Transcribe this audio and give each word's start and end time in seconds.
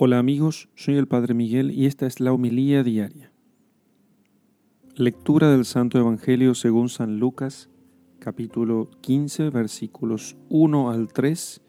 Hola 0.00 0.20
amigos, 0.20 0.68
soy 0.76 0.94
el 0.94 1.08
Padre 1.08 1.34
Miguel 1.34 1.72
y 1.72 1.86
esta 1.86 2.06
es 2.06 2.20
la 2.20 2.32
homilía 2.32 2.84
diaria. 2.84 3.32
Lectura 4.94 5.50
del 5.50 5.64
Santo 5.64 5.98
Evangelio 5.98 6.54
según 6.54 6.88
San 6.88 7.18
Lucas, 7.18 7.68
capítulo 8.20 8.88
15, 9.00 9.50
versículos 9.50 10.36
1 10.50 10.90
al 10.90 11.12
3 11.12 11.62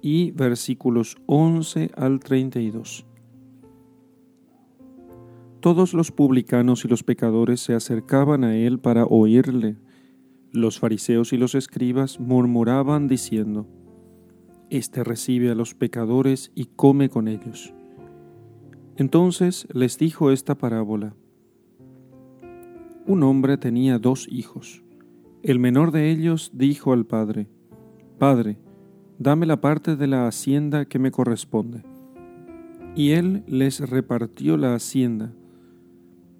y 0.00 0.30
versículos 0.30 1.18
11 1.26 1.90
al 1.94 2.20
32. 2.20 3.04
Todos 5.60 5.92
los 5.92 6.12
publicanos 6.12 6.82
y 6.86 6.88
los 6.88 7.02
pecadores 7.02 7.60
se 7.60 7.74
acercaban 7.74 8.42
a 8.44 8.56
él 8.56 8.78
para 8.78 9.04
oírle. 9.04 9.76
Los 10.50 10.78
fariseos 10.78 11.34
y 11.34 11.36
los 11.36 11.54
escribas 11.54 12.20
murmuraban 12.20 13.06
diciendo, 13.06 13.66
Este 14.70 15.04
recibe 15.04 15.50
a 15.50 15.54
los 15.54 15.74
pecadores 15.74 16.50
y 16.54 16.66
come 16.66 17.08
con 17.08 17.28
ellos. 17.28 17.72
Entonces 18.96 19.68
les 19.72 19.98
dijo 19.98 20.30
esta 20.30 20.56
parábola. 20.56 21.14
Un 23.06 23.22
hombre 23.22 23.56
tenía 23.58 23.98
dos 23.98 24.26
hijos. 24.30 24.82
El 25.42 25.60
menor 25.60 25.92
de 25.92 26.10
ellos 26.10 26.50
dijo 26.54 26.92
al 26.92 27.06
padre, 27.06 27.46
Padre, 28.18 28.58
dame 29.18 29.46
la 29.46 29.60
parte 29.60 29.94
de 29.94 30.06
la 30.06 30.26
hacienda 30.26 30.86
que 30.86 30.98
me 30.98 31.12
corresponde. 31.12 31.84
Y 32.96 33.10
él 33.10 33.44
les 33.46 33.78
repartió 33.88 34.56
la 34.56 34.74
hacienda. 34.74 35.32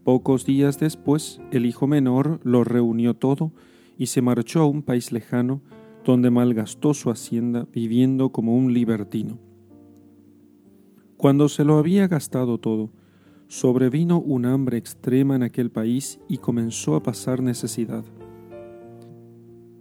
Pocos 0.02 0.46
días 0.46 0.80
después, 0.80 1.40
el 1.52 1.66
hijo 1.66 1.86
menor 1.86 2.40
lo 2.42 2.64
reunió 2.64 3.14
todo 3.14 3.52
y 3.98 4.06
se 4.06 4.22
marchó 4.22 4.62
a 4.62 4.66
un 4.66 4.82
país 4.82 5.12
lejano, 5.12 5.60
donde 6.06 6.30
malgastó 6.30 6.94
su 6.94 7.10
hacienda 7.10 7.66
viviendo 7.72 8.30
como 8.30 8.56
un 8.56 8.72
libertino. 8.72 9.40
Cuando 11.16 11.48
se 11.48 11.64
lo 11.64 11.78
había 11.78 12.06
gastado 12.06 12.58
todo, 12.58 12.92
sobrevino 13.48 14.20
un 14.20 14.46
hambre 14.46 14.78
extrema 14.78 15.34
en 15.34 15.42
aquel 15.42 15.72
país 15.72 16.20
y 16.28 16.38
comenzó 16.38 16.94
a 16.94 17.02
pasar 17.02 17.42
necesidad. 17.42 18.04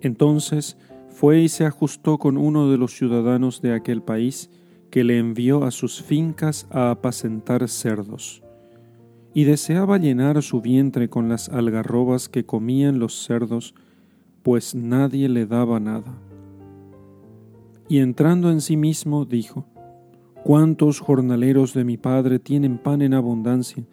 Entonces 0.02 0.78
fue 1.10 1.42
y 1.42 1.48
se 1.48 1.66
ajustó 1.66 2.18
con 2.18 2.38
uno 2.38 2.72
de 2.72 2.80
los 2.80 2.94
ciudadanos 2.98 3.62
de 3.62 3.74
aquel 3.74 4.02
país, 4.02 4.50
que 4.90 5.04
le 5.04 5.20
envió 5.20 5.64
a 5.64 5.72
sus 5.72 6.02
fincas 6.02 6.68
a 6.72 6.90
apacentar 6.90 7.68
cerdos 7.68 8.42
y 9.36 9.44
deseaba 9.44 9.98
llenar 9.98 10.42
su 10.42 10.62
vientre 10.62 11.10
con 11.10 11.28
las 11.28 11.50
algarrobas 11.50 12.30
que 12.30 12.46
comían 12.46 12.98
los 12.98 13.26
cerdos, 13.26 13.76
pues 14.46 14.76
nadie 14.76 15.28
le 15.28 15.48
daba 15.48 15.80
nada. 15.80 16.22
Y 17.90 17.98
entrando 17.98 18.52
en 18.52 18.62
sí 18.62 18.78
mismo 18.78 19.26
dijo, 19.26 19.66
¿Cuántos 20.44 21.00
jornaleros 21.00 21.74
de 21.74 21.84
mi 21.84 21.98
padre 21.98 22.38
tienen 22.38 22.78
pan 22.78 23.02
en 23.02 23.16
abundancia, 23.16 23.84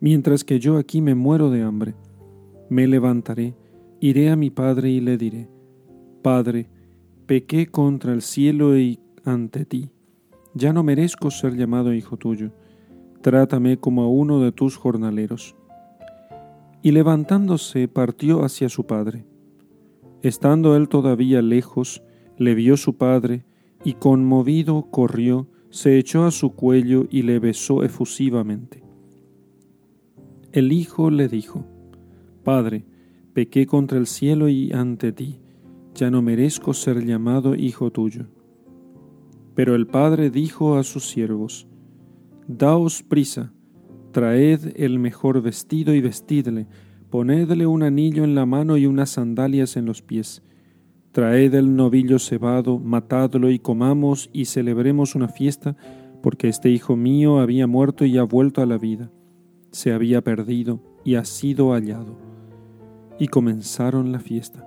mientras 0.00 0.42
que 0.42 0.58
yo 0.58 0.78
aquí 0.78 1.02
me 1.02 1.14
muero 1.14 1.50
de 1.50 1.62
hambre? 1.62 1.94
Me 2.70 2.86
levantaré, 2.86 3.54
iré 4.00 4.30
a 4.30 4.36
mi 4.36 4.48
padre 4.48 4.88
y 4.88 5.00
le 5.00 5.18
diré, 5.18 5.50
Padre, 6.22 6.70
pequé 7.26 7.66
contra 7.66 8.14
el 8.14 8.22
cielo 8.22 8.78
y 8.78 8.98
ante 9.24 9.66
ti, 9.66 9.90
ya 10.54 10.72
no 10.72 10.82
merezco 10.82 11.30
ser 11.30 11.54
llamado 11.54 11.92
hijo 11.92 12.16
tuyo 12.16 12.50
trátame 13.20 13.78
como 13.78 14.02
a 14.02 14.08
uno 14.08 14.40
de 14.40 14.52
tus 14.52 14.76
jornaleros. 14.76 15.54
Y 16.82 16.92
levantándose 16.92 17.88
partió 17.88 18.44
hacia 18.44 18.68
su 18.68 18.86
padre. 18.86 19.26
Estando 20.22 20.76
él 20.76 20.88
todavía 20.88 21.42
lejos, 21.42 22.02
le 22.36 22.54
vio 22.54 22.76
su 22.76 22.96
padre, 22.96 23.44
y 23.84 23.94
conmovido 23.94 24.90
corrió, 24.90 25.48
se 25.70 25.98
echó 25.98 26.24
a 26.24 26.30
su 26.30 26.54
cuello 26.54 27.06
y 27.10 27.22
le 27.22 27.38
besó 27.38 27.84
efusivamente. 27.84 28.82
El 30.52 30.72
hijo 30.72 31.10
le 31.10 31.28
dijo, 31.28 31.64
Padre, 32.42 32.84
pequé 33.34 33.66
contra 33.66 33.98
el 33.98 34.06
cielo 34.06 34.48
y 34.48 34.72
ante 34.72 35.12
ti, 35.12 35.40
ya 35.94 36.10
no 36.10 36.22
merezco 36.22 36.72
ser 36.74 37.04
llamado 37.04 37.54
hijo 37.54 37.90
tuyo. 37.90 38.26
Pero 39.54 39.74
el 39.74 39.86
padre 39.86 40.30
dijo 40.30 40.76
a 40.76 40.84
sus 40.84 41.08
siervos, 41.08 41.66
Daos 42.46 43.02
prisa, 43.02 43.52
traed 44.12 44.72
el 44.76 44.98
mejor 44.98 45.42
vestido 45.42 45.94
y 45.94 46.00
vestidle, 46.00 46.66
ponedle 47.10 47.66
un 47.66 47.82
anillo 47.82 48.24
en 48.24 48.34
la 48.34 48.46
mano 48.46 48.76
y 48.76 48.86
unas 48.86 49.10
sandalias 49.10 49.76
en 49.76 49.86
los 49.86 50.02
pies. 50.02 50.42
Traed 51.12 51.54
el 51.54 51.74
novillo 51.74 52.18
cebado, 52.18 52.78
matadlo 52.78 53.50
y 53.50 53.58
comamos 53.58 54.30
y 54.32 54.44
celebremos 54.44 55.14
una 55.14 55.28
fiesta, 55.28 55.76
porque 56.22 56.48
este 56.48 56.70
hijo 56.70 56.96
mío 56.96 57.38
había 57.38 57.66
muerto 57.66 58.04
y 58.04 58.18
ha 58.18 58.22
vuelto 58.24 58.60
a 58.60 58.66
la 58.66 58.78
vida, 58.78 59.10
se 59.70 59.92
había 59.92 60.22
perdido 60.22 60.80
y 61.04 61.14
ha 61.14 61.24
sido 61.24 61.72
hallado. 61.72 62.18
Y 63.18 63.28
comenzaron 63.28 64.12
la 64.12 64.20
fiesta. 64.20 64.64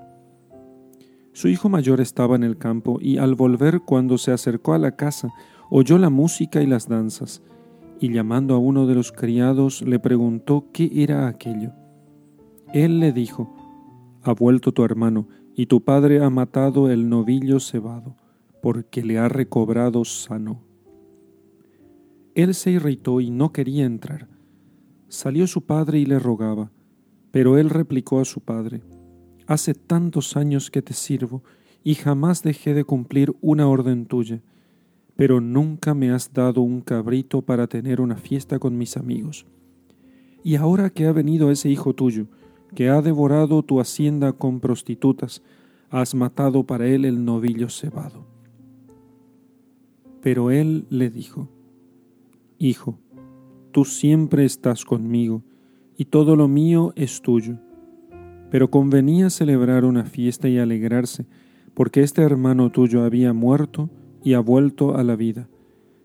Su 1.33 1.47
hijo 1.47 1.69
mayor 1.69 2.01
estaba 2.01 2.35
en 2.35 2.43
el 2.43 2.57
campo 2.57 2.97
y 2.99 3.17
al 3.17 3.35
volver 3.35 3.81
cuando 3.81 4.17
se 4.17 4.31
acercó 4.31 4.73
a 4.73 4.79
la 4.79 4.95
casa 4.95 5.29
oyó 5.69 5.97
la 5.97 6.09
música 6.09 6.61
y 6.61 6.67
las 6.67 6.89
danzas 6.89 7.41
y 8.01 8.11
llamando 8.11 8.55
a 8.55 8.57
uno 8.57 8.87
de 8.87 8.95
los 8.95 9.11
criados 9.11 9.83
le 9.83 9.99
preguntó 9.99 10.65
qué 10.73 10.91
era 10.93 11.27
aquello. 11.27 11.71
Él 12.73 12.99
le 12.99 13.11
dijo, 13.11 13.53
Ha 14.23 14.33
vuelto 14.33 14.71
tu 14.71 14.83
hermano, 14.83 15.27
y 15.55 15.65
tu 15.65 15.83
padre 15.83 16.23
ha 16.23 16.29
matado 16.29 16.89
el 16.89 17.09
novillo 17.09 17.59
cebado, 17.59 18.15
porque 18.61 19.03
le 19.03 19.17
ha 19.17 19.27
recobrado 19.27 20.05
sano. 20.05 20.61
Él 22.35 22.53
se 22.53 22.71
irritó 22.71 23.19
y 23.19 23.29
no 23.29 23.51
quería 23.51 23.85
entrar. 23.85 24.27
Salió 25.09 25.47
su 25.47 25.65
padre 25.65 25.99
y 25.99 26.05
le 26.05 26.19
rogaba, 26.19 26.71
pero 27.31 27.57
él 27.57 27.69
replicó 27.69 28.19
a 28.19 28.25
su 28.25 28.41
padre, 28.41 28.81
Hace 29.47 29.73
tantos 29.73 30.37
años 30.37 30.71
que 30.71 30.81
te 30.81 30.93
sirvo, 30.93 31.43
y 31.83 31.95
jamás 31.95 32.43
dejé 32.43 32.73
de 32.73 32.85
cumplir 32.85 33.35
una 33.41 33.67
orden 33.67 34.05
tuya 34.05 34.41
pero 35.21 35.39
nunca 35.39 35.93
me 35.93 36.09
has 36.09 36.33
dado 36.33 36.61
un 36.61 36.81
cabrito 36.81 37.43
para 37.43 37.67
tener 37.67 38.01
una 38.01 38.15
fiesta 38.15 38.57
con 38.57 38.75
mis 38.75 38.97
amigos. 38.97 39.45
Y 40.43 40.55
ahora 40.55 40.89
que 40.89 41.05
ha 41.05 41.11
venido 41.11 41.51
ese 41.51 41.69
hijo 41.69 41.93
tuyo, 41.93 42.25
que 42.75 42.89
ha 42.89 43.01
devorado 43.01 43.63
tu 43.63 43.79
hacienda 43.79 44.33
con 44.33 44.59
prostitutas, 44.59 45.41
has 45.89 46.15
matado 46.15 46.63
para 46.65 46.87
él 46.87 47.05
el 47.05 47.25
novillo 47.25 47.69
cebado. 47.69 48.25
Pero 50.21 50.51
él 50.51 50.85
le 50.89 51.09
dijo, 51.09 51.49
Hijo, 52.57 52.99
tú 53.71 53.85
siempre 53.85 54.45
estás 54.45 54.85
conmigo, 54.85 55.43
y 55.97 56.05
todo 56.05 56.35
lo 56.35 56.47
mío 56.47 56.93
es 56.95 57.21
tuyo. 57.21 57.57
Pero 58.49 58.69
convenía 58.69 59.29
celebrar 59.29 59.85
una 59.85 60.05
fiesta 60.05 60.47
y 60.47 60.57
alegrarse, 60.57 61.25
porque 61.73 62.01
este 62.01 62.21
hermano 62.21 62.69
tuyo 62.69 63.03
había 63.03 63.33
muerto 63.33 63.89
y 64.23 64.33
ha 64.33 64.39
vuelto 64.39 64.95
a 64.95 65.03
la 65.03 65.15
vida, 65.15 65.49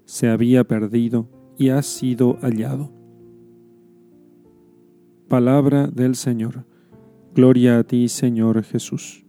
se 0.04 0.28
había 0.28 0.65
perdido 0.65 1.28
y 1.59 1.71
ha 1.71 1.83
sido 1.83 2.38
hallado. 2.41 2.95
Palabra 5.28 5.88
del 5.88 6.14
Señor. 6.14 6.64
Gloria 7.34 7.81
a 7.81 7.84
ti, 7.84 8.09
Señor 8.09 8.62
Jesús. 8.62 9.25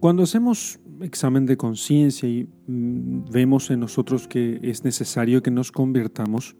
Cuando 0.00 0.24
hacemos 0.24 0.80
examen 1.00 1.46
de 1.46 1.56
conciencia 1.56 2.28
y 2.28 2.48
mm, 2.66 3.30
vemos 3.30 3.70
en 3.70 3.78
nosotros 3.80 4.26
que 4.26 4.58
es 4.62 4.82
necesario 4.82 5.42
que 5.42 5.52
nos 5.52 5.70
convirtamos, 5.70 6.56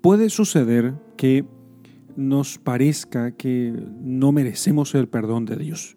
puede 0.00 0.30
suceder 0.30 0.94
que 1.16 1.44
nos 2.16 2.58
parezca 2.58 3.32
que 3.32 3.74
no 4.00 4.30
merecemos 4.30 4.94
el 4.94 5.08
perdón 5.08 5.46
de 5.46 5.56
Dios. 5.56 5.96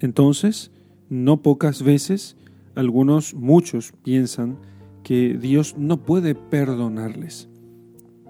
Entonces, 0.00 0.70
no 1.08 1.40
pocas 1.40 1.82
veces, 1.82 2.36
algunos, 2.74 3.32
muchos 3.32 3.92
piensan 4.04 4.58
que 5.02 5.38
Dios 5.40 5.76
no 5.78 6.04
puede 6.04 6.34
perdonarles. 6.34 7.49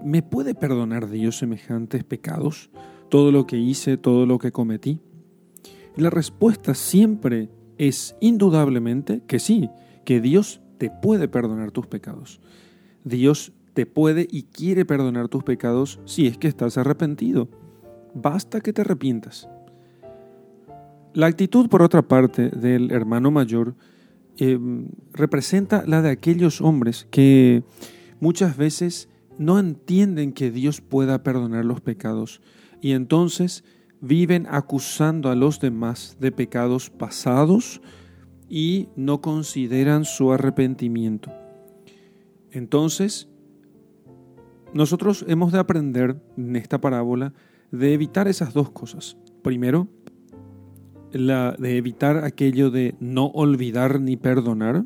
¿Me 0.03 0.23
puede 0.23 0.55
perdonar 0.55 1.09
Dios 1.09 1.37
semejantes 1.37 2.03
pecados? 2.03 2.69
Todo 3.09 3.31
lo 3.31 3.45
que 3.45 3.57
hice, 3.57 3.97
todo 3.97 4.25
lo 4.25 4.39
que 4.39 4.51
cometí. 4.51 4.99
la 5.95 6.09
respuesta 6.09 6.73
siempre 6.73 7.49
es 7.77 8.15
indudablemente 8.21 9.21
que 9.27 9.39
sí, 9.39 9.69
que 10.05 10.21
Dios 10.21 10.61
te 10.77 10.89
puede 10.89 11.27
perdonar 11.27 11.71
tus 11.71 11.87
pecados. 11.87 12.39
Dios 13.03 13.53
te 13.73 13.85
puede 13.85 14.27
y 14.29 14.43
quiere 14.43 14.85
perdonar 14.85 15.27
tus 15.27 15.43
pecados 15.43 15.99
si 16.05 16.27
es 16.27 16.37
que 16.37 16.47
estás 16.47 16.77
arrepentido. 16.77 17.49
Basta 18.13 18.61
que 18.61 18.73
te 18.73 18.81
arrepientas. 18.81 19.47
La 21.13 21.27
actitud, 21.27 21.67
por 21.69 21.81
otra 21.81 22.01
parte, 22.01 22.49
del 22.49 22.91
hermano 22.91 23.31
mayor 23.31 23.75
eh, 24.37 24.57
representa 25.11 25.83
la 25.85 26.01
de 26.01 26.09
aquellos 26.09 26.61
hombres 26.61 27.07
que 27.11 27.63
muchas 28.19 28.55
veces 28.55 29.09
no 29.37 29.59
entienden 29.59 30.33
que 30.33 30.51
Dios 30.51 30.81
pueda 30.81 31.23
perdonar 31.23 31.65
los 31.65 31.81
pecados 31.81 32.41
y 32.81 32.91
entonces 32.91 33.63
viven 34.01 34.47
acusando 34.49 35.29
a 35.29 35.35
los 35.35 35.59
demás 35.59 36.17
de 36.19 36.31
pecados 36.31 36.89
pasados 36.89 37.81
y 38.49 38.89
no 38.95 39.21
consideran 39.21 40.03
su 40.05 40.31
arrepentimiento. 40.31 41.31
Entonces, 42.51 43.29
nosotros 44.73 45.23
hemos 45.27 45.51
de 45.51 45.59
aprender 45.59 46.21
en 46.37 46.55
esta 46.55 46.81
parábola 46.81 47.33
de 47.71 47.93
evitar 47.93 48.27
esas 48.27 48.53
dos 48.53 48.71
cosas. 48.71 49.17
Primero, 49.41 49.87
de 51.11 51.77
evitar 51.77 52.23
aquello 52.23 52.71
de 52.71 52.95
no 52.99 53.27
olvidar 53.27 53.99
ni 53.99 54.17
perdonar 54.17 54.85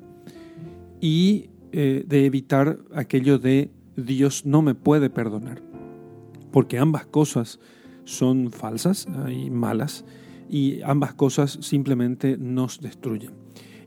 y 1.00 1.50
eh, 1.71 2.03
de 2.07 2.25
evitar 2.25 2.80
aquello 2.94 3.38
de 3.38 3.71
Dios 3.95 4.45
no 4.45 4.62
me 4.62 4.75
puede 4.75 5.09
perdonar. 5.09 5.62
Porque 6.51 6.77
ambas 6.77 7.06
cosas 7.06 7.59
son 8.03 8.51
falsas 8.51 9.07
y 9.30 9.50
malas 9.50 10.06
y 10.50 10.81
ambas 10.83 11.13
cosas 11.13 11.57
simplemente 11.62 12.38
nos 12.38 12.80
destruyen 12.80 13.31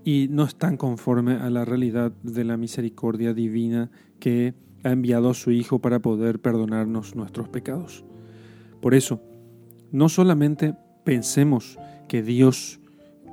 y 0.05 0.29
no 0.31 0.45
están 0.45 0.77
conforme 0.77 1.35
a 1.35 1.51
la 1.51 1.65
realidad 1.65 2.13
de 2.23 2.45
la 2.45 2.57
misericordia 2.57 3.35
divina 3.35 3.91
que 4.19 4.55
ha 4.83 4.91
enviado 4.91 5.31
a 5.31 5.35
su 5.35 5.51
Hijo 5.51 5.81
para 5.81 6.01
poder 6.01 6.41
perdonarnos 6.41 7.15
nuestros 7.15 7.49
pecados. 7.49 8.05
Por 8.81 8.95
eso, 8.95 9.21
no 9.93 10.09
solamente 10.09 10.75
pensemos 11.05 11.79
que 12.09 12.23
Dios 12.23 12.81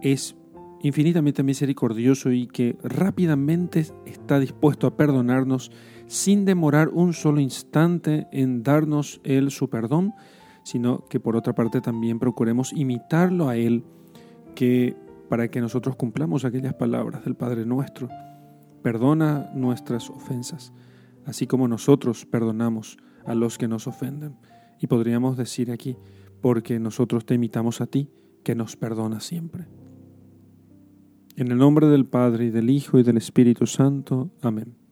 es 0.02 0.36
infinitamente 0.82 1.44
misericordioso 1.44 2.32
y 2.32 2.48
que 2.48 2.78
rápidamente 2.84 3.86
está 4.06 4.40
dispuesto 4.40 4.88
a 4.88 4.98
perdonarnos 4.98 5.72
sin 6.08 6.46
demorar 6.46 6.90
un 6.90 7.14
solo 7.14 7.40
instante 7.40 8.28
en 8.32 8.64
darnos 8.64 9.22
Él 9.24 9.52
su 9.52 9.70
perdón, 9.70 10.14
sino 10.64 11.06
que 11.10 11.20
por 11.20 11.36
otra 11.36 11.54
parte 11.54 11.82
también 11.82 12.20
procuremos 12.20 12.74
imitarlo 12.74 13.50
a 13.50 13.56
Él, 13.56 13.84
que 14.56 14.96
para 15.30 15.50
que 15.50 15.62
nosotros 15.62 15.96
cumplamos 15.96 16.46
aquellas 16.46 16.74
palabras 16.74 17.24
del 17.24 17.36
Padre 17.36 17.66
nuestro, 17.66 18.10
perdona 18.82 19.50
nuestras 19.54 20.10
ofensas 20.10 20.72
así 21.26 21.48
como 21.48 21.68
nosotros 21.68 22.26
perdonamos 22.26 22.98
a 23.26 23.36
los 23.36 23.58
que 23.58 23.68
nos 23.68 23.88
ofenden. 23.88 24.38
Y 24.80 24.88
podríamos 24.88 25.38
decir 25.38 25.72
aquí, 25.72 25.98
porque 26.42 26.80
nosotros 26.80 27.26
te 27.26 27.34
imitamos 27.36 27.82
a 27.82 27.88
ti, 27.88 28.10
que 28.44 28.56
nos 28.56 28.76
perdona 28.76 29.20
siempre. 29.20 29.68
En 31.36 31.52
el 31.52 31.58
nombre 31.58 31.88
del 31.88 32.06
Padre 32.06 32.46
y 32.46 32.50
del 32.50 32.70
Hijo 32.70 33.00
y 33.00 33.04
del 33.04 33.18
Espíritu 33.18 33.66
Santo. 33.66 34.32
Amén. 34.42 34.85